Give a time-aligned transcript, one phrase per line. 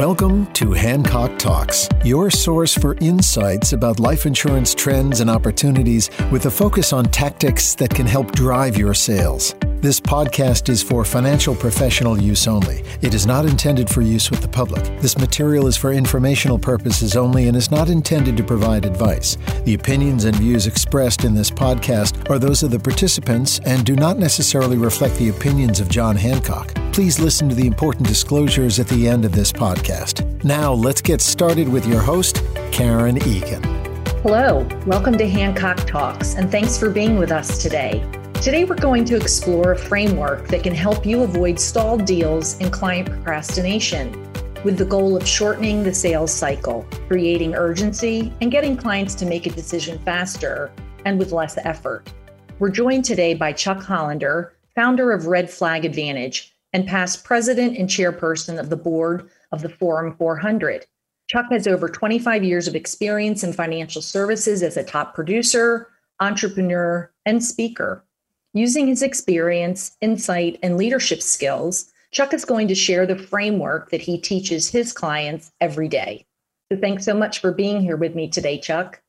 [0.00, 6.46] Welcome to Hancock Talks, your source for insights about life insurance trends and opportunities with
[6.46, 9.54] a focus on tactics that can help drive your sales.
[9.80, 12.84] This podcast is for financial professional use only.
[13.00, 14.84] It is not intended for use with the public.
[15.00, 19.38] This material is for informational purposes only and is not intended to provide advice.
[19.64, 23.96] The opinions and views expressed in this podcast are those of the participants and do
[23.96, 26.74] not necessarily reflect the opinions of John Hancock.
[26.92, 30.44] Please listen to the important disclosures at the end of this podcast.
[30.44, 33.62] Now, let's get started with your host, Karen Egan.
[34.20, 38.04] Hello, welcome to Hancock Talks, and thanks for being with us today.
[38.42, 42.72] Today, we're going to explore a framework that can help you avoid stalled deals and
[42.72, 44.10] client procrastination
[44.64, 49.44] with the goal of shortening the sales cycle, creating urgency, and getting clients to make
[49.44, 50.72] a decision faster
[51.04, 52.10] and with less effort.
[52.58, 57.90] We're joined today by Chuck Hollander, founder of Red Flag Advantage and past president and
[57.90, 60.86] chairperson of the board of the Forum 400.
[61.28, 65.88] Chuck has over 25 years of experience in financial services as a top producer,
[66.20, 68.02] entrepreneur, and speaker.
[68.52, 74.00] Using his experience, insight, and leadership skills, Chuck is going to share the framework that
[74.00, 76.26] he teaches his clients every day.
[76.70, 79.00] So thanks so much for being here with me today, Chuck.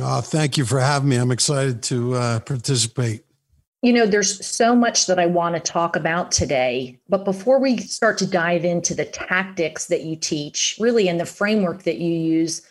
[0.00, 1.16] Oh, thank you for having me.
[1.16, 3.24] I'm excited to uh, participate.
[3.82, 6.98] You know, there's so much that I want to talk about today.
[7.08, 11.26] But before we start to dive into the tactics that you teach, really, in the
[11.26, 12.62] framework that you use,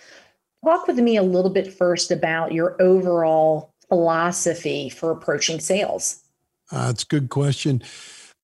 [0.65, 6.23] talk with me a little bit first about your overall philosophy for approaching sales?
[6.71, 7.83] Uh, that's a good question.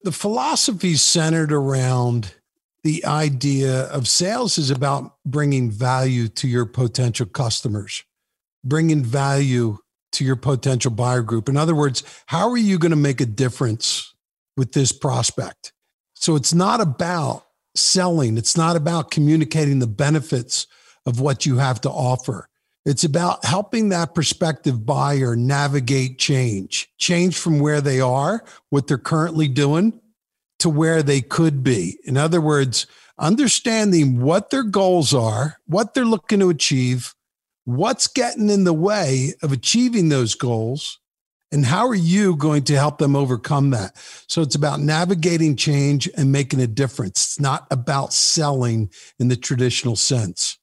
[0.03, 2.35] The philosophy centered around
[2.83, 8.03] the idea of sales is about bringing value to your potential customers,
[8.61, 9.77] bringing value
[10.11, 11.47] to your potential buyer group.
[11.47, 14.13] In other words, how are you going to make a difference
[14.57, 15.71] with this prospect?
[16.13, 20.67] So it's not about selling, it's not about communicating the benefits
[21.05, 22.49] of what you have to offer.
[22.87, 28.97] It's about helping that prospective buyer navigate change, change from where they are, what they're
[28.97, 29.99] currently doing,
[30.59, 31.97] to where they could be.
[32.05, 32.87] In other words,
[33.19, 37.13] understanding what their goals are, what they're looking to achieve,
[37.65, 40.97] what's getting in the way of achieving those goals,
[41.51, 43.97] and how are you going to help them overcome that?
[44.29, 47.25] So it's about navigating change and making a difference.
[47.25, 50.57] It's not about selling in the traditional sense.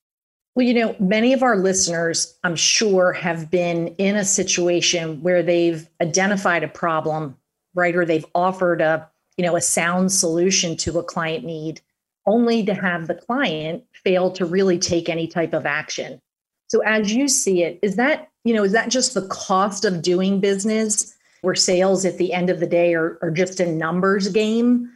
[0.54, 5.42] Well, you know, many of our listeners, I'm sure, have been in a situation where
[5.42, 7.37] they've identified a problem,
[7.75, 7.97] right?
[7.97, 11.81] Or they've offered a, you know, a sound solution to a client need,
[12.26, 16.20] only to have the client fail to really take any type of action.
[16.69, 20.03] So as you see it, is that, you know, is that just the cost of
[20.03, 24.28] doing business where sales at the end of the day are, are just a numbers
[24.28, 24.88] game?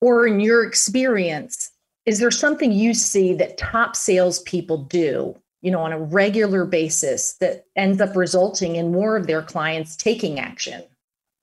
[0.00, 1.70] Or in your experience,
[2.06, 7.34] is there something you see that top salespeople do, you know, on a regular basis
[7.34, 10.82] that ends up resulting in more of their clients taking action?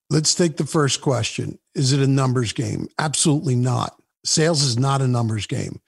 [0.10, 1.60] Let's take the first question.
[1.76, 2.88] Is it a numbers game?
[2.98, 3.96] Absolutely not.
[4.26, 5.80] Sales is not a numbers game.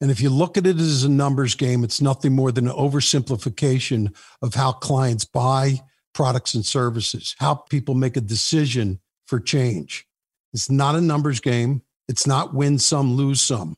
[0.00, 2.74] And if you look at it as a numbers game, it's nothing more than an
[2.74, 5.80] oversimplification of how clients buy
[6.12, 10.06] products and services, how people make a decision for change.
[10.52, 11.82] It's not a numbers game.
[12.08, 13.76] It's not win some, lose some.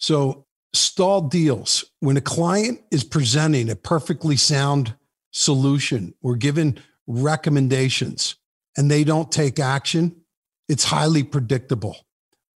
[0.00, 4.94] So, stall deals, when a client is presenting a perfectly sound
[5.30, 8.36] solution or given recommendations
[8.76, 10.16] and they don't take action,
[10.68, 11.96] it's highly predictable.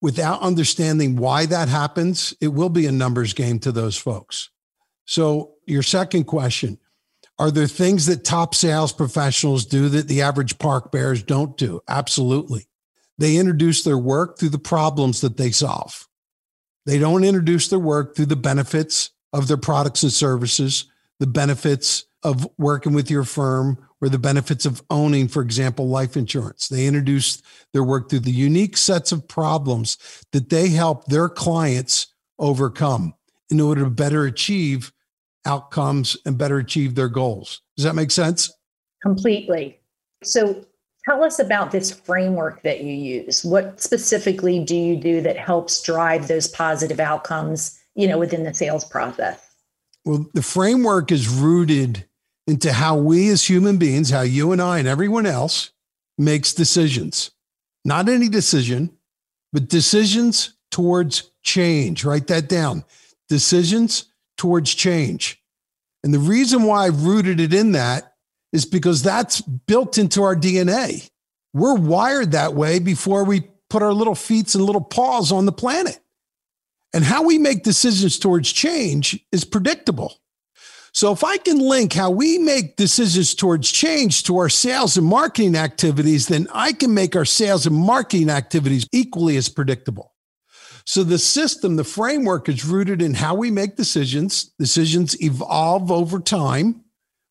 [0.00, 4.50] Without understanding why that happens, it will be a numbers game to those folks.
[5.04, 6.78] So, your second question
[7.38, 11.80] are there things that top sales professionals do that the average park bears don't do?
[11.88, 12.68] Absolutely.
[13.18, 16.08] They introduce their work through the problems that they solve.
[16.86, 20.84] They don't introduce their work through the benefits of their products and services,
[21.18, 26.16] the benefits of working with your firm, or the benefits of owning, for example, life
[26.16, 26.68] insurance.
[26.68, 29.96] They introduce their work through the unique sets of problems
[30.32, 32.08] that they help their clients
[32.38, 33.14] overcome
[33.50, 34.92] in order to better achieve
[35.46, 37.62] outcomes and better achieve their goals.
[37.76, 38.52] Does that make sense?
[39.02, 39.78] Completely.
[40.22, 40.64] So
[41.08, 43.44] Tell us about this framework that you use.
[43.44, 48.54] What specifically do you do that helps drive those positive outcomes, you know, within the
[48.54, 49.54] sales process?
[50.04, 52.06] Well, the framework is rooted
[52.46, 55.70] into how we as human beings, how you and I and everyone else
[56.16, 57.30] makes decisions.
[57.84, 58.96] Not any decision,
[59.52, 62.04] but decisions towards change.
[62.04, 62.84] Write that down.
[63.28, 65.42] Decisions towards change.
[66.02, 68.13] And the reason why I've rooted it in that
[68.54, 71.10] is because that's built into our DNA.
[71.52, 75.52] We're wired that way before we put our little feet and little paws on the
[75.52, 75.98] planet.
[76.92, 80.14] And how we make decisions towards change is predictable.
[80.92, 85.04] So if I can link how we make decisions towards change to our sales and
[85.04, 90.12] marketing activities, then I can make our sales and marketing activities equally as predictable.
[90.86, 94.52] So the system, the framework is rooted in how we make decisions.
[94.60, 96.83] Decisions evolve over time.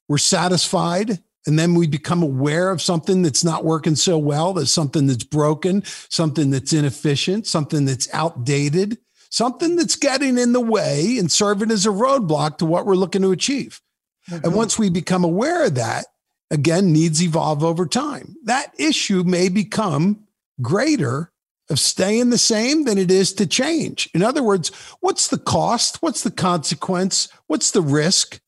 [0.08, 4.74] We're satisfied and then we become aware of something that's not working so well, there's
[4.74, 8.98] something that's broken, something that's inefficient, something that's outdated
[9.34, 13.24] something that's getting in the way and serving as a roadblock to what we're looking
[13.24, 13.82] to achieve.
[14.30, 14.46] Mm-hmm.
[14.46, 16.06] And once we become aware of that,
[16.52, 18.36] again, needs evolve over time.
[18.44, 20.28] That issue may become
[20.62, 21.32] greater
[21.72, 24.08] of staying the same than it is to change.
[24.14, 24.70] In other words,
[25.00, 26.04] what's the cost?
[26.04, 27.28] What's the consequence?
[27.48, 28.40] What's the risk?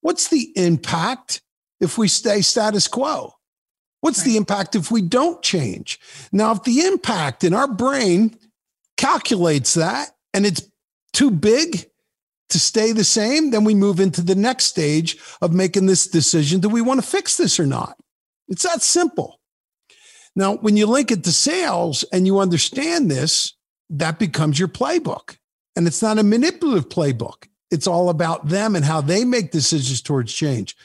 [0.00, 1.42] What's the impact
[1.80, 3.34] if we stay status quo?
[4.00, 4.28] What's right.
[4.28, 5.98] the impact if we don't change?
[6.32, 8.36] Now, if the impact in our brain
[8.96, 10.62] calculates that and it's
[11.12, 11.86] too big
[12.48, 16.60] to stay the same, then we move into the next stage of making this decision.
[16.60, 17.96] Do we want to fix this or not?
[18.48, 19.40] It's that simple.
[20.34, 23.54] Now, when you link it to sales and you understand this,
[23.90, 25.36] that becomes your playbook.
[25.76, 27.46] And it's not a manipulative playbook.
[27.70, 30.76] It's all about them and how they make decisions towards change.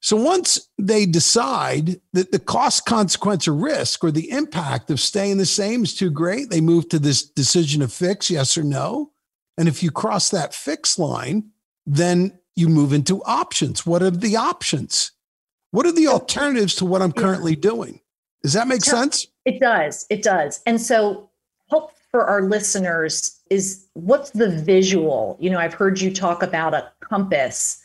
[0.00, 5.38] So once they decide that the cost, consequence, or risk or the impact of staying
[5.38, 9.12] the same is too great, they move to this decision of fix, yes or no.
[9.56, 11.50] And if you cross that fix line,
[11.86, 13.86] then you move into options.
[13.86, 15.12] What are the options?
[15.70, 18.00] What are the alternatives to what I'm currently doing?
[18.42, 19.26] Does that make sense?
[19.46, 20.06] It does.
[20.10, 20.60] It does.
[20.66, 21.30] And so,
[21.70, 25.36] hope for our listeners is what's the visual?
[25.40, 27.82] You know, I've heard you talk about a compass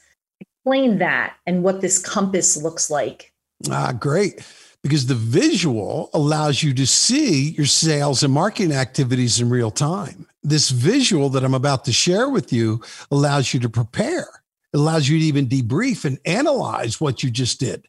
[0.69, 3.33] explain that and what this compass looks like.
[3.71, 4.45] Ah, great.
[4.83, 10.27] Because the visual allows you to see your sales and marketing activities in real time.
[10.44, 12.81] This visual that I'm about to share with you
[13.12, 14.27] allows you to prepare.
[14.73, 17.88] It allows you to even debrief and analyze what you just did.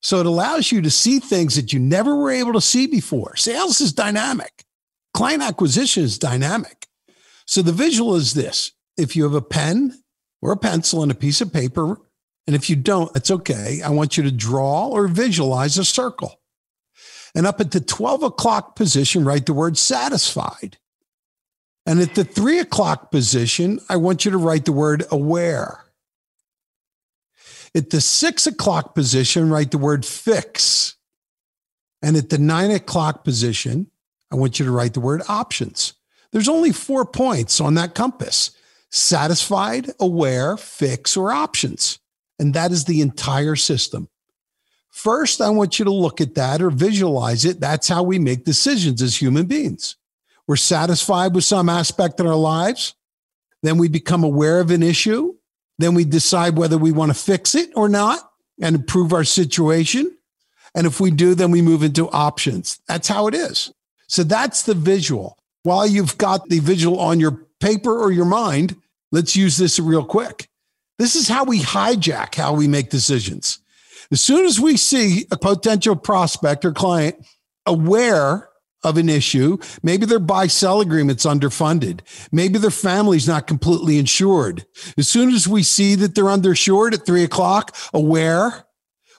[0.00, 3.36] So it allows you to see things that you never were able to see before.
[3.36, 4.64] Sales is dynamic,
[5.14, 6.81] client acquisition is dynamic.
[7.52, 10.02] So the visual is this if you have a pen
[10.40, 12.00] or a pencil and a piece of paper,
[12.46, 13.82] and if you don't, it's okay.
[13.84, 16.40] I want you to draw or visualize a circle.
[17.34, 20.78] And up at the 12 o'clock position, write the word satisfied.
[21.84, 25.84] And at the three o'clock position, I want you to write the word aware.
[27.74, 30.96] At the six o'clock position, write the word fix.
[32.00, 33.90] And at the nine o'clock position,
[34.30, 35.92] I want you to write the word options.
[36.32, 38.50] There's only four points on that compass
[38.90, 41.98] satisfied, aware, fix, or options.
[42.38, 44.08] And that is the entire system.
[44.90, 47.60] First, I want you to look at that or visualize it.
[47.60, 49.96] That's how we make decisions as human beings.
[50.46, 52.94] We're satisfied with some aspect in our lives.
[53.62, 55.34] Then we become aware of an issue.
[55.78, 58.30] Then we decide whether we want to fix it or not
[58.60, 60.14] and improve our situation.
[60.74, 62.80] And if we do, then we move into options.
[62.86, 63.72] That's how it is.
[64.08, 65.38] So that's the visual.
[65.62, 68.76] While you've got the visual on your paper or your mind,
[69.12, 70.48] let's use this real quick.
[70.98, 73.58] This is how we hijack how we make decisions.
[74.10, 77.16] As soon as we see a potential prospect or client
[77.66, 78.48] aware
[78.84, 82.00] of an issue, maybe their buy sell agreement's underfunded,
[82.32, 84.66] maybe their family's not completely insured.
[84.98, 88.66] As soon as we see that they're underinsured at three o'clock, aware,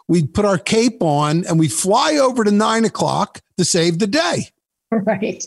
[0.07, 4.07] we put our cape on and we fly over to nine o'clock to save the
[4.07, 4.49] day.
[4.91, 5.43] Right.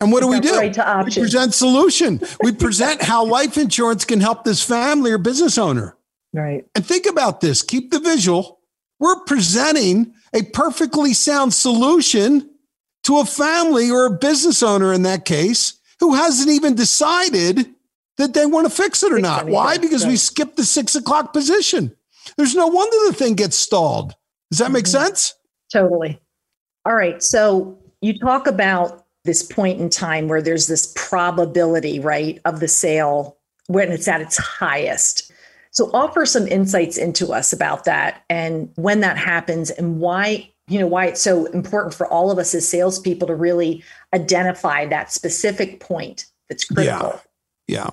[0.00, 0.56] And what do we do?
[0.56, 2.20] Right we present solution.
[2.42, 5.96] We present how life insurance can help this family or business owner.
[6.32, 6.64] Right.
[6.74, 7.62] And think about this.
[7.62, 8.60] Keep the visual.
[8.98, 12.50] We're presenting a perfectly sound solution
[13.04, 17.74] to a family or a business owner in that case who hasn't even decided
[18.16, 19.46] that they want to fix it or not.
[19.46, 19.78] Why?
[19.78, 21.94] Because we skipped the six o'clock position.
[22.36, 24.14] There's no wonder the thing gets stalled.
[24.50, 25.04] Does that make mm-hmm.
[25.04, 25.34] sense?
[25.72, 26.20] Totally.
[26.84, 27.22] All right.
[27.22, 32.68] So you talk about this point in time where there's this probability, right, of the
[32.68, 35.32] sale when it's at its highest.
[35.70, 40.78] So offer some insights into us about that and when that happens and why, you
[40.78, 43.82] know, why it's so important for all of us as salespeople to really
[44.14, 47.20] identify that specific point that's critical.
[47.66, 47.84] Yeah.
[47.84, 47.90] Yeah.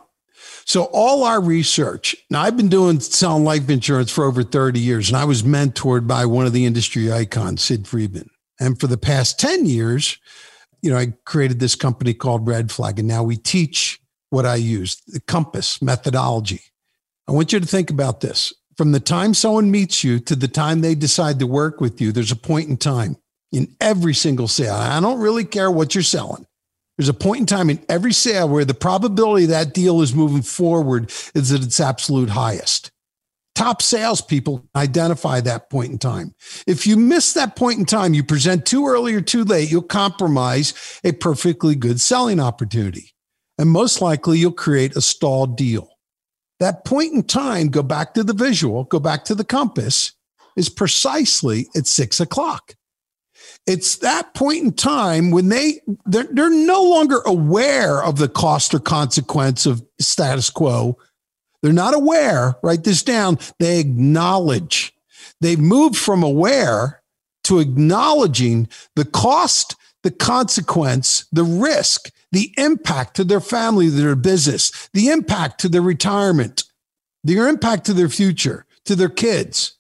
[0.66, 5.10] So all our research, now I've been doing selling life insurance for over 30 years,
[5.10, 8.30] and I was mentored by one of the industry icons, Sid Friedman.
[8.60, 10.20] And for the past 10 years,
[10.82, 14.56] you know, I created this company called Red Flag, and now we teach what I
[14.56, 16.62] use the compass methodology.
[17.28, 18.54] I want you to think about this.
[18.78, 22.12] From the time someone meets you to the time they decide to work with you,
[22.12, 23.18] there's a point in time
[23.52, 24.74] in every single sale.
[24.74, 26.46] I don't really care what you're selling.
[26.98, 30.42] There's a point in time in every sale where the probability that deal is moving
[30.42, 32.92] forward is at its absolute highest.
[33.56, 36.34] Top salespeople identify that point in time.
[36.66, 39.82] If you miss that point in time, you present too early or too late, you'll
[39.82, 43.14] compromise a perfectly good selling opportunity.
[43.58, 45.90] And most likely, you'll create a stalled deal.
[46.60, 50.14] That point in time, go back to the visual, go back to the compass,
[50.56, 52.76] is precisely at six o'clock.
[53.68, 58.74] It's that point in time when they they're, they're no longer aware of the cost
[58.74, 60.98] or consequence of status quo
[61.62, 63.38] they're not aware, write this down.
[63.60, 64.94] They acknowledge.
[65.42, 67.02] They've moved from aware
[67.46, 74.90] to acknowledging the cost, the consequence, the risk, the impact to their family, their business,
[74.94, 76.64] the impact to their retirement,
[77.24, 79.78] the impact to their future, to their kids.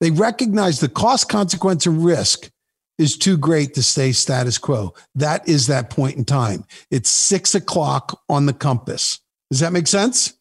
[0.00, 2.50] They recognize the cost, consequence, and risk
[2.98, 4.94] is too great to stay status quo.
[5.14, 6.64] That is that point in time.
[6.90, 9.20] It's six o'clock on the compass.
[9.50, 10.34] Does that make sense?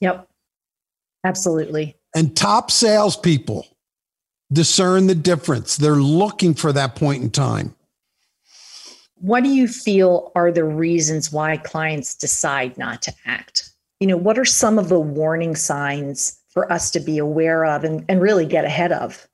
[0.00, 0.29] Yep.
[1.24, 1.96] Absolutely.
[2.14, 3.66] And top salespeople
[4.52, 5.76] discern the difference.
[5.76, 7.74] They're looking for that point in time.
[9.16, 13.70] What do you feel are the reasons why clients decide not to act?
[14.00, 17.84] You know, what are some of the warning signs for us to be aware of
[17.84, 19.28] and, and really get ahead of?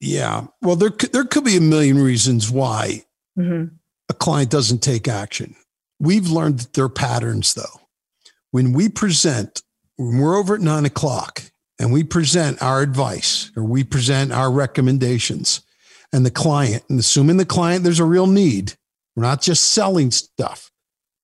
[0.00, 0.46] Yeah.
[0.60, 3.04] Well, there, there could be a million reasons why
[3.38, 3.74] mm-hmm.
[4.08, 5.56] a client doesn't take action.
[5.98, 7.80] We've learned that there are patterns, though.
[8.50, 9.62] When we present
[9.96, 11.42] when we're over at nine o'clock
[11.78, 15.62] and we present our advice or we present our recommendations
[16.12, 18.74] and the client, and assuming the client there's a real need,
[19.16, 20.70] we're not just selling stuff,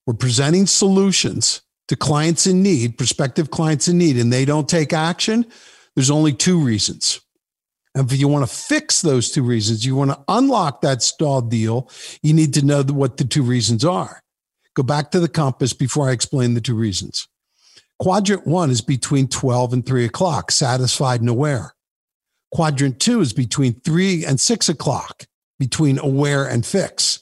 [0.07, 4.93] we're presenting solutions to clients in need, prospective clients in need, and they don't take
[4.93, 5.47] action,
[5.95, 7.21] there's only two reasons.
[7.95, 11.51] And if you want to fix those two reasons, you want to unlock that stalled
[11.51, 11.91] deal,
[12.23, 14.23] you need to know what the two reasons are.
[14.75, 17.27] Go back to the compass before I explain the two reasons.
[17.99, 21.75] Quadrant one is between 12 and 3 o'clock, satisfied and aware.
[22.53, 25.25] Quadrant two is between 3 and 6 o'clock,
[25.59, 27.21] between aware and fix.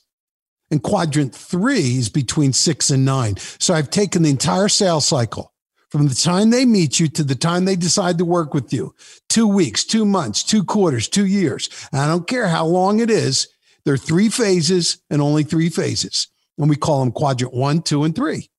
[0.70, 3.36] And quadrant three is between 6 and 9.
[3.58, 5.52] So I've taken the entire sales cycle
[5.90, 8.94] from the time they meet you to the time they decide to work with you
[9.28, 11.68] two weeks, two months, two quarters, two years.
[11.92, 13.48] And I don't care how long it is.
[13.84, 16.28] There are three phases and only three phases.
[16.58, 18.50] And we call them quadrant one, two, and three.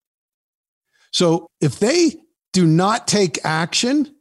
[1.18, 2.16] So if they
[2.54, 4.14] do not take action,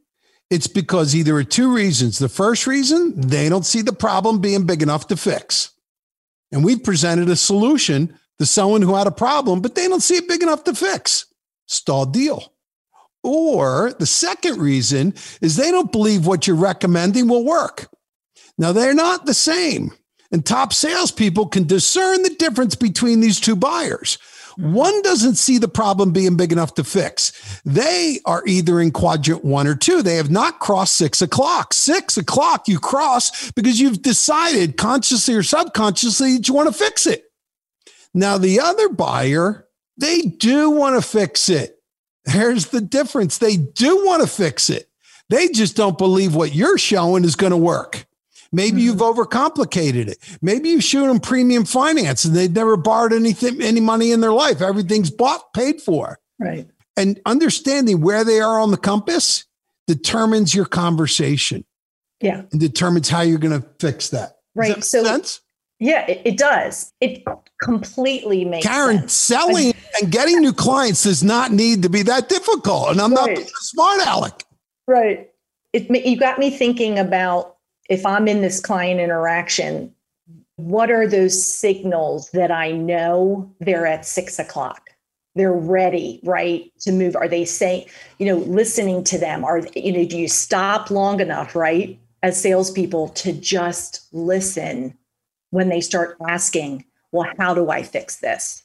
[0.49, 2.19] it's because either of two reasons.
[2.19, 5.73] The first reason, they don't see the problem being big enough to fix.
[6.51, 10.15] And we've presented a solution to someone who had a problem, but they don't see
[10.15, 11.27] it big enough to fix.
[11.67, 12.55] Stalled deal.
[13.23, 15.13] Or the second reason
[15.43, 17.91] is they don't believe what you're recommending will work.
[18.57, 19.91] Now, they're not the same.
[20.33, 24.17] And top salespeople can discern the difference between these two buyers.
[24.57, 27.61] One doesn't see the problem being big enough to fix.
[27.65, 30.03] They are either in quadrant one or two.
[30.03, 31.75] They have not crossed six o'clock.
[31.75, 37.07] Six o'clock you cross because you've decided consciously or subconsciously that you want to fix
[37.07, 37.25] it.
[38.15, 41.79] Now, the other buyer, they do want to fix it.
[42.25, 43.39] Here's the difference.
[43.39, 44.89] They do want to fix it.
[45.29, 48.07] They just don't believe what you're showing is going to work.
[48.53, 48.79] Maybe mm-hmm.
[48.79, 50.19] you've overcomplicated it.
[50.43, 54.33] Maybe you shoot them premium finance and they've never borrowed anything, any money in their
[54.33, 54.61] life.
[54.61, 56.19] Everything's bought, paid for.
[56.39, 56.69] Right.
[56.97, 59.45] And understanding where they are on the compass
[59.87, 61.65] determines your conversation.
[62.21, 62.43] Yeah.
[62.51, 64.39] And determines how you're going to fix that.
[64.55, 64.75] Right.
[64.75, 65.41] That so sense?
[65.79, 66.95] Yeah, it, it, does.
[67.03, 67.23] It
[67.63, 69.13] completely makes Karen, sense.
[69.13, 72.93] selling and getting new clients does not need to be that difficult.
[72.93, 73.39] And I'm right.
[73.39, 74.45] not smart aleck.
[74.87, 75.31] Right.
[75.75, 77.56] It, you got me thinking about
[77.89, 79.95] if I'm in this client interaction,
[80.57, 84.91] what are those signals that I know they're at six o'clock?
[85.35, 87.15] They're ready, right, to move.
[87.15, 87.87] Are they saying,
[88.19, 89.45] you know, listening to them?
[89.45, 94.97] Are you know, do you stop long enough, right, as salespeople to just listen
[95.51, 98.65] when they start asking, well, how do I fix this?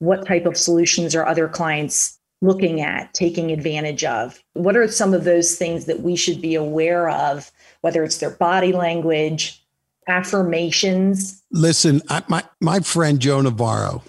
[0.00, 4.42] What type of solutions are other clients looking at, taking advantage of?
[4.54, 8.30] What are some of those things that we should be aware of whether it's their
[8.30, 9.64] body language,
[10.06, 11.42] affirmations.
[11.50, 14.02] Listen, I, my my friend Joe Navarro,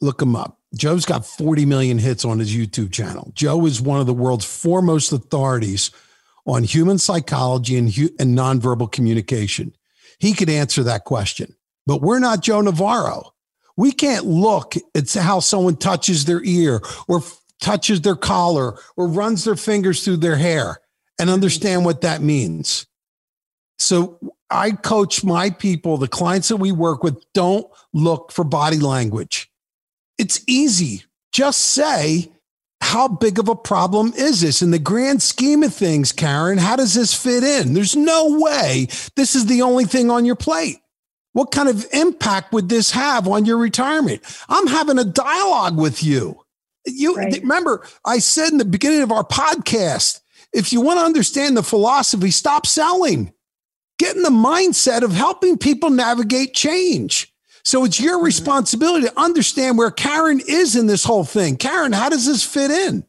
[0.00, 0.58] look him up.
[0.74, 3.30] Joe's got 40 million hits on his YouTube channel.
[3.34, 5.90] Joe is one of the world's foremost authorities
[6.46, 7.86] on human psychology and,
[8.18, 9.74] and nonverbal communication.
[10.18, 11.54] He could answer that question,
[11.86, 13.34] but we're not Joe Navarro.
[13.76, 17.22] We can't look at how someone touches their ear or
[17.60, 20.78] touches their collar or runs their fingers through their hair
[21.18, 22.86] and understand what that means.
[23.84, 28.78] So I coach my people, the clients that we work with, don't look for body
[28.78, 29.50] language.
[30.16, 31.02] it's easy.
[31.32, 32.30] Just say,
[32.80, 36.58] how big of a problem is this in the grand scheme of things, Karen?
[36.58, 37.74] How does this fit in?
[37.74, 38.86] There's no way
[39.16, 40.78] this is the only thing on your plate.
[41.32, 44.22] What kind of impact would this have on your retirement?
[44.48, 46.40] I'm having a dialogue with you.
[46.86, 47.40] You right.
[47.40, 50.20] remember, I said in the beginning of our podcast,
[50.52, 53.32] if you want to understand the philosophy, stop selling.
[53.98, 57.32] Get in the mindset of helping people navigate change.
[57.64, 58.26] So it's your mm-hmm.
[58.26, 61.56] responsibility to understand where Karen is in this whole thing.
[61.56, 63.04] Karen, how does this fit in?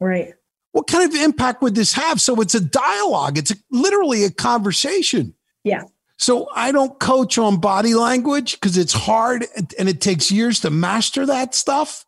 [0.00, 0.34] Right.
[0.72, 2.20] What kind of impact would this have?
[2.20, 5.34] So it's a dialogue, it's a, literally a conversation.
[5.64, 5.84] Yeah.
[6.18, 9.46] So I don't coach on body language because it's hard
[9.78, 12.04] and it takes years to master that stuff.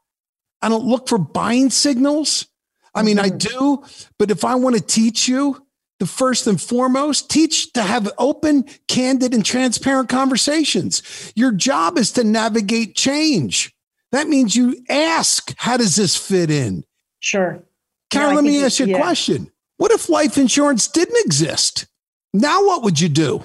[0.62, 2.46] I don't look for buying signals.
[2.94, 3.34] I mean, mm-hmm.
[3.34, 3.84] I do,
[4.18, 5.64] but if I want to teach you,
[6.00, 11.32] the first and foremost, teach to have open, candid, and transparent conversations.
[11.36, 13.72] Your job is to navigate change.
[14.10, 16.84] That means you ask, how does this fit in?
[17.20, 17.62] Sure.
[18.10, 18.96] Karen, no, let me ask you a yeah.
[18.98, 19.52] question.
[19.76, 21.86] What if life insurance didn't exist?
[22.32, 23.44] Now, what would you do?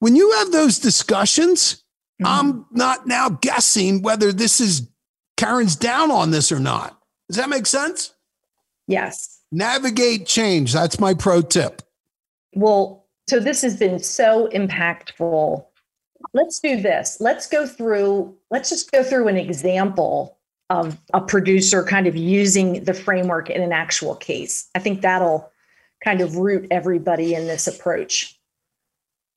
[0.00, 1.84] When you have those discussions,
[2.20, 2.26] mm-hmm.
[2.26, 4.88] I'm not now guessing whether this is
[5.36, 7.00] Karen's down on this or not.
[7.28, 8.12] Does that make sense?
[8.86, 9.37] Yes.
[9.50, 10.72] Navigate change.
[10.72, 11.82] That's my pro tip.
[12.54, 15.64] Well, so this has been so impactful.
[16.34, 17.18] Let's do this.
[17.20, 20.38] Let's go through, let's just go through an example
[20.70, 24.68] of a producer kind of using the framework in an actual case.
[24.74, 25.50] I think that'll
[26.04, 28.38] kind of root everybody in this approach.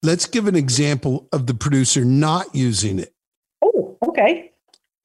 [0.03, 3.13] Let's give an example of the producer not using it.
[3.61, 4.51] Oh, okay.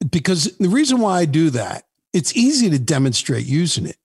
[0.09, 1.83] Because the reason why I do that,
[2.13, 3.97] it's easy to demonstrate using it.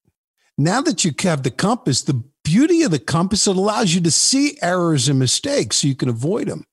[0.59, 4.11] Now that you have the compass, the beauty of the compass, it allows you to
[4.11, 6.65] see errors and mistakes so you can avoid them.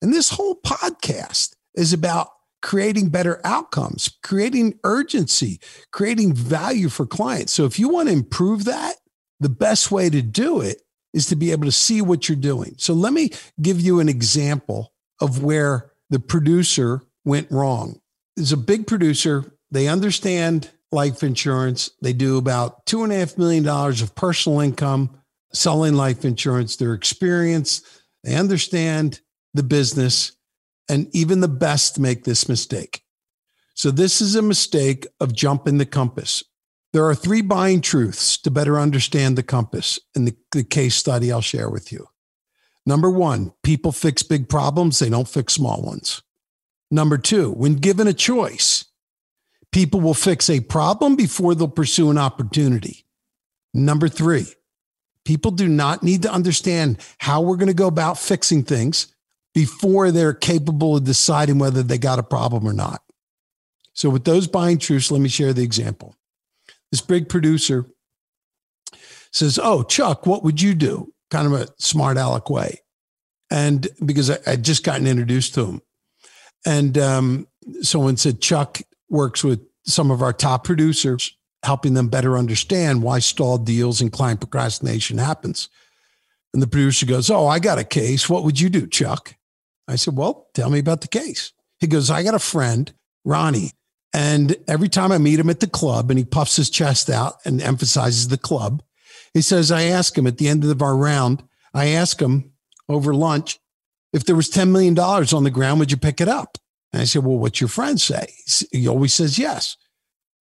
[0.00, 2.28] And this whole podcast is about
[2.62, 5.60] creating better outcomes, creating urgency,
[5.92, 7.52] creating value for clients.
[7.52, 8.96] So if you want to improve that,
[9.40, 12.74] the best way to do it is to be able to see what you're doing.
[12.78, 18.00] So let me give you an example of where the producer went wrong.
[18.36, 21.90] There's a big producer, they understand life insurance.
[22.02, 25.18] They do about two and a half million dollars of personal income
[25.52, 26.76] selling life insurance.
[26.76, 27.84] They're experienced,
[28.24, 29.20] they understand
[29.54, 30.32] the business,
[30.88, 33.02] and even the best make this mistake.
[33.74, 36.42] So, this is a mistake of jumping the compass.
[36.92, 41.30] There are three buying truths to better understand the compass in the, the case study
[41.30, 42.06] I'll share with you.
[42.86, 46.22] Number one, people fix big problems, they don't fix small ones.
[46.90, 48.85] Number two, when given a choice,
[49.72, 53.04] People will fix a problem before they'll pursue an opportunity.
[53.74, 54.46] Number three,
[55.24, 59.14] people do not need to understand how we're going to go about fixing things
[59.54, 63.02] before they're capable of deciding whether they got a problem or not.
[63.92, 66.14] So, with those buying truths, let me share the example.
[66.90, 67.86] This big producer
[69.32, 71.12] says, Oh, Chuck, what would you do?
[71.30, 72.80] Kind of a smart aleck way.
[73.50, 75.82] And because I, would just gotten introduced to him.
[76.64, 77.46] And um,
[77.80, 83.18] someone said, Chuck, works with some of our top producers, helping them better understand why
[83.18, 85.68] stalled deals and client procrastination happens.
[86.52, 88.28] And the producer goes, Oh, I got a case.
[88.28, 89.34] What would you do, Chuck?
[89.88, 91.52] I said, Well, tell me about the case.
[91.78, 92.92] He goes, I got a friend,
[93.24, 93.72] Ronnie.
[94.14, 97.34] And every time I meet him at the club and he puffs his chest out
[97.44, 98.82] and emphasizes the club,
[99.34, 101.42] he says, I ask him at the end of our round,
[101.74, 102.52] I ask him
[102.88, 103.58] over lunch,
[104.14, 106.56] if there was $10 million on the ground, would you pick it up?
[106.96, 108.32] And I said, Well, what's your friend say?
[108.72, 109.76] He always says yes.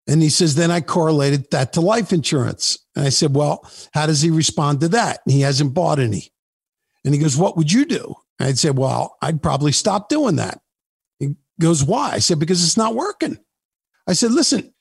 [0.08, 2.80] And he says, Then I correlated that to life insurance.
[2.96, 5.20] And I said, Well, how does he respond to that?
[5.26, 6.32] And he hasn't bought any.
[7.04, 8.16] And he goes, What would you do?
[8.40, 10.62] And I'd say, Well, I'd probably stop doing that.
[11.20, 12.12] He goes, Why?
[12.12, 13.38] I said, Because it's not working.
[14.08, 14.74] I said, Listen.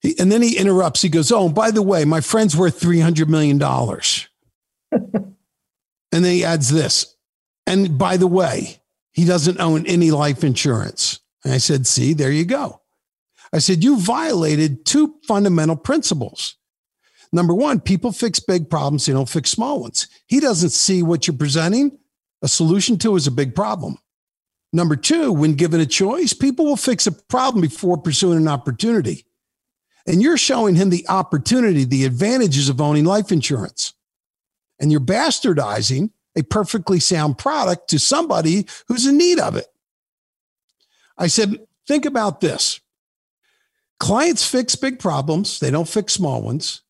[0.00, 1.00] He, and then he interrupts.
[1.00, 3.62] He goes, Oh, by the way, my friend's worth $300 million.
[4.90, 5.34] and
[6.10, 7.14] then he adds this.
[7.68, 8.80] And by the way,
[9.14, 11.20] he doesn't own any life insurance.
[11.44, 12.82] And I said, See, there you go.
[13.52, 16.56] I said, You violated two fundamental principles.
[17.32, 20.08] Number one, people fix big problems, they don't fix small ones.
[20.26, 21.98] He doesn't see what you're presenting
[22.44, 23.96] a solution to is a big problem.
[24.70, 29.24] Number two, when given a choice, people will fix a problem before pursuing an opportunity.
[30.06, 33.94] And you're showing him the opportunity, the advantages of owning life insurance.
[34.78, 39.66] And you're bastardizing a perfectly sound product to somebody who's in need of it.
[41.16, 42.80] I said, think about this.
[44.00, 46.82] Clients fix big problems, they don't fix small ones.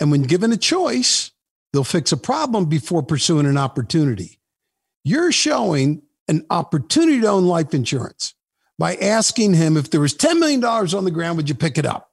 [0.00, 1.32] And when given a choice,
[1.72, 4.40] they'll fix a problem before pursuing an opportunity.
[5.04, 8.34] You're showing an opportunity to own life insurance,
[8.78, 11.86] by asking him if there was $10 million on the ground, would you pick it
[11.86, 12.10] up?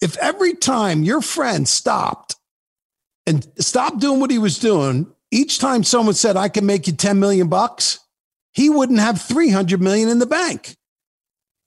[0.00, 2.36] If every time your friend stopped
[3.26, 6.92] and stopped doing what he was doing, each time someone said, I can make you
[6.92, 8.00] 10 million bucks,
[8.52, 10.76] he wouldn't have 300 million in the bank.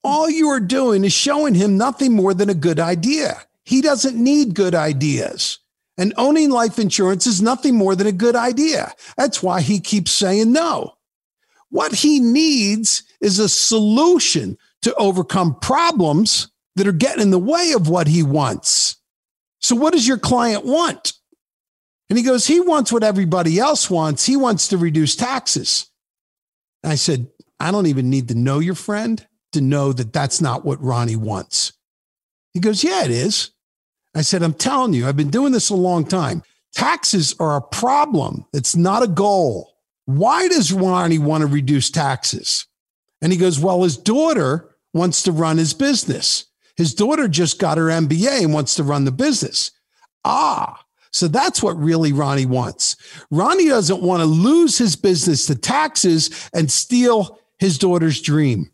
[0.03, 3.41] All you are doing is showing him nothing more than a good idea.
[3.63, 5.59] He doesn't need good ideas.
[5.97, 8.93] And owning life insurance is nothing more than a good idea.
[9.15, 10.95] That's why he keeps saying no.
[11.69, 17.71] What he needs is a solution to overcome problems that are getting in the way
[17.75, 18.97] of what he wants.
[19.59, 21.13] So, what does your client want?
[22.09, 24.25] And he goes, He wants what everybody else wants.
[24.25, 25.89] He wants to reduce taxes.
[26.83, 27.27] And I said,
[27.59, 31.15] I don't even need to know your friend to know that that's not what Ronnie
[31.15, 31.73] wants.
[32.53, 33.51] He goes, Yeah, it is.
[34.15, 36.43] I said, I'm telling you, I've been doing this a long time.
[36.73, 39.71] Taxes are a problem, it's not a goal.
[40.05, 42.67] Why does Ronnie want to reduce taxes?
[43.21, 46.45] And he goes, Well, his daughter wants to run his business.
[46.75, 49.71] His daughter just got her MBA and wants to run the business.
[50.25, 50.82] Ah,
[51.13, 52.97] so that's what really Ronnie wants.
[53.29, 58.71] Ronnie doesn't want to lose his business to taxes and steal his daughter's dream.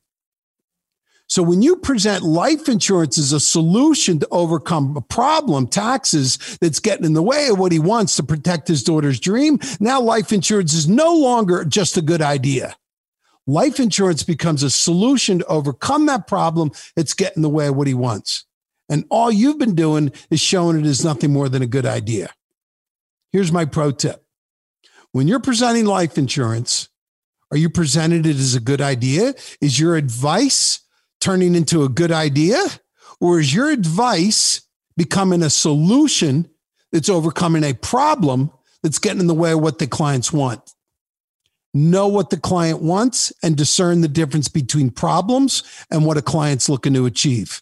[1.27, 6.79] So when you present life insurance as a solution to overcome a problem, taxes that's
[6.79, 10.31] getting in the way of what he wants to protect his daughter's dream, now life
[10.31, 12.75] insurance is no longer just a good idea.
[13.45, 17.75] Life insurance becomes a solution to overcome that problem that's getting in the way of
[17.75, 18.45] what he wants.
[18.89, 22.29] And all you've been doing is showing it as nothing more than a good idea.
[23.31, 24.25] Here's my pro tip.
[25.11, 26.89] When you're presenting life insurance,
[27.51, 29.33] are you presenting it as a good idea?
[29.61, 30.81] Is your advice
[31.19, 32.59] turning into a good idea?
[33.19, 34.61] Or is your advice
[34.97, 36.49] becoming a solution
[36.91, 40.73] that's overcoming a problem that's getting in the way of what the clients want?
[41.73, 46.69] Know what the client wants and discern the difference between problems and what a client's
[46.69, 47.61] looking to achieve.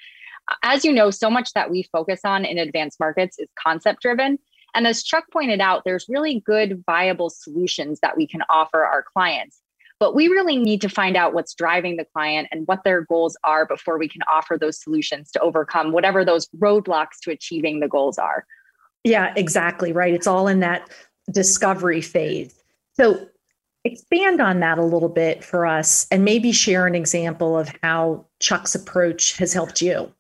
[0.63, 4.39] as you know, so much that we focus on in advanced markets is concept driven.
[4.73, 9.03] And as Chuck pointed out, there's really good, viable solutions that we can offer our
[9.03, 9.61] clients.
[9.99, 13.37] But we really need to find out what's driving the client and what their goals
[13.45, 17.87] are before we can offer those solutions to overcome whatever those roadblocks to achieving the
[17.87, 18.45] goals are.
[19.05, 19.93] Yeah, exactly.
[19.93, 20.13] Right.
[20.13, 20.89] It's all in that
[21.31, 22.55] discovery phase.
[22.93, 23.27] So
[23.85, 28.25] expand on that a little bit for us and maybe share an example of how
[28.39, 30.11] Chuck's approach has helped you.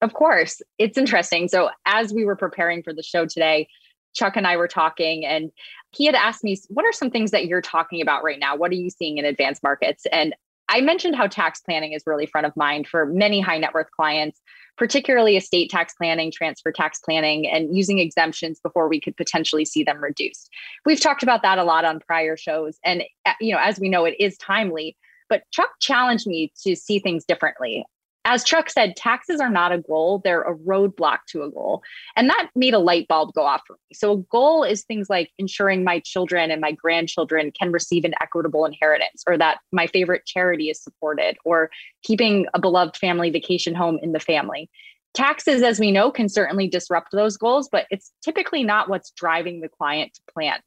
[0.00, 0.62] Of course.
[0.78, 1.48] It's interesting.
[1.48, 3.68] So, as we were preparing for the show today,
[4.14, 5.50] Chuck and I were talking, and
[5.92, 8.54] he had asked me, What are some things that you're talking about right now?
[8.54, 10.06] What are you seeing in advanced markets?
[10.12, 10.34] And
[10.68, 13.90] I mentioned how tax planning is really front of mind for many high net worth
[13.90, 14.40] clients,
[14.76, 19.84] particularly estate tax planning, transfer tax planning, and using exemptions before we could potentially see
[19.84, 20.50] them reduced.
[20.84, 22.78] We've talked about that a lot on prior shows.
[22.84, 24.96] And, uh, you know, as we know, it is timely.
[25.28, 27.84] But Chuck challenged me to see things differently
[28.24, 31.82] as Chuck said, taxes are not a goal, they're a roadblock to a goal.
[32.16, 33.94] And that made a light bulb go off for me.
[33.94, 38.14] So, a goal is things like ensuring my children and my grandchildren can receive an
[38.22, 41.70] equitable inheritance, or that my favorite charity is supported, or
[42.02, 44.70] keeping a beloved family vacation home in the family.
[45.12, 49.60] Taxes, as we know, can certainly disrupt those goals, but it's typically not what's driving
[49.60, 50.58] the client to plan.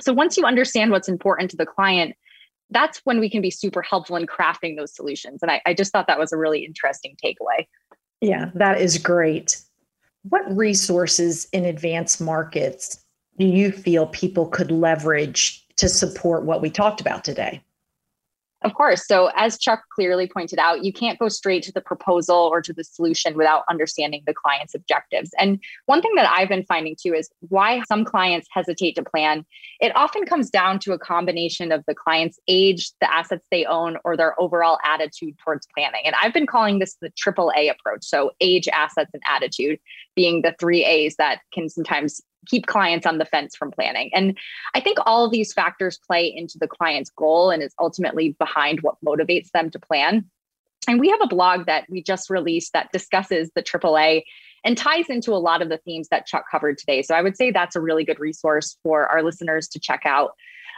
[0.00, 2.14] So once you understand what's important to the client,
[2.70, 5.42] that's when we can be super helpful in crafting those solutions.
[5.42, 7.66] And I, I just thought that was a really interesting takeaway.
[8.20, 9.60] Yeah, that is great.
[10.28, 13.02] What resources in advanced markets
[13.38, 17.62] do you feel people could leverage to support what we talked about today?
[18.62, 19.06] Of course.
[19.06, 22.74] So, as Chuck clearly pointed out, you can't go straight to the proposal or to
[22.74, 25.30] the solution without understanding the client's objectives.
[25.38, 29.46] And one thing that I've been finding too is why some clients hesitate to plan.
[29.80, 33.96] It often comes down to a combination of the client's age, the assets they own,
[34.04, 36.02] or their overall attitude towards planning.
[36.04, 38.04] And I've been calling this the triple A approach.
[38.04, 39.78] So, age, assets, and attitude
[40.14, 44.10] being the three A's that can sometimes keep clients on the fence from planning.
[44.14, 44.36] And
[44.74, 48.80] I think all of these factors play into the client's goal and is ultimately behind
[48.80, 50.24] what motivates them to plan.
[50.88, 54.22] And we have a blog that we just released that discusses the AAA
[54.64, 57.02] and ties into a lot of the themes that Chuck covered today.
[57.02, 60.32] So I would say that's a really good resource for our listeners to check out.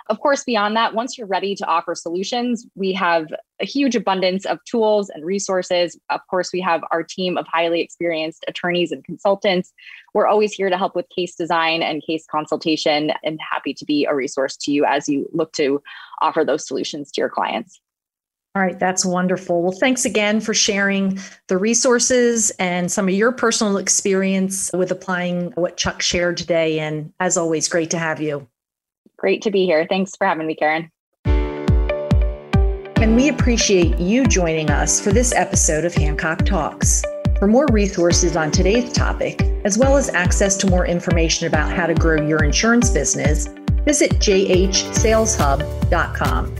[0.08, 3.28] Of course, beyond that, once you're ready to offer solutions, we have
[3.60, 5.98] a huge abundance of tools and resources.
[6.10, 9.72] Of course, we have our team of highly experienced attorneys and consultants.
[10.14, 14.04] We're always here to help with case design and case consultation and happy to be
[14.04, 15.82] a resource to you as you look to
[16.20, 17.80] offer those solutions to your clients.
[18.54, 19.62] All right, that's wonderful.
[19.62, 25.52] Well, thanks again for sharing the resources and some of your personal experience with applying
[25.52, 26.78] what Chuck shared today.
[26.78, 28.46] And as always, great to have you.
[29.22, 29.86] Great to be here.
[29.88, 30.90] Thanks for having me, Karen.
[32.96, 37.04] And we appreciate you joining us for this episode of Hancock Talks.
[37.38, 41.86] For more resources on today's topic, as well as access to more information about how
[41.86, 43.46] to grow your insurance business,
[43.84, 46.56] visit jhsaleshub.com.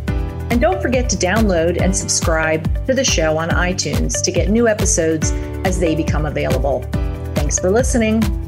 [0.51, 4.69] And don't forget to download and subscribe to the show on iTunes to get new
[4.69, 5.33] episodes
[5.65, 6.85] as they become available.
[7.35, 8.42] Thanks for listening.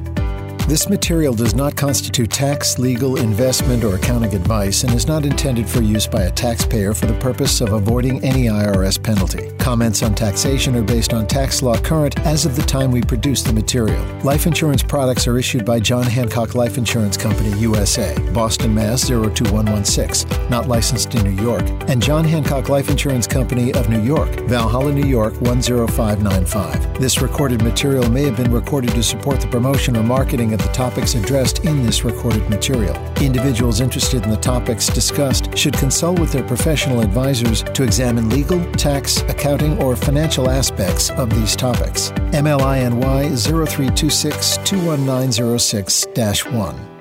[0.67, 5.69] This material does not constitute tax, legal, investment, or accounting advice and is not intended
[5.69, 9.54] for use by a taxpayer for the purpose of avoiding any IRS penalty.
[9.65, 13.43] Comments on taxation are based on tax law current as of the time we produce
[13.43, 14.05] the material.
[14.23, 19.09] Life insurance products are issued by John Hancock Life Insurance Company, USA, Boston, Mass.
[19.09, 24.29] 02116, not licensed in New York, and John Hancock Life Insurance Company of New York,
[24.41, 27.01] Valhalla, New York 10595.
[27.01, 30.73] This recorded material may have been recorded to support the promotion or marketing of the
[30.75, 32.95] topics addressed in this recorded material.
[33.17, 38.63] Individuals interested in the topics discussed should consult with their professional advisors to examine legal,
[38.73, 39.23] tax,
[39.55, 42.11] accounting, or financial aspects of these topics.
[42.33, 46.07] MLINY 0326 21906
[46.47, 46.94] 1.